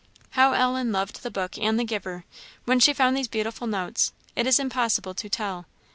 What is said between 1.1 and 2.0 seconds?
the book and the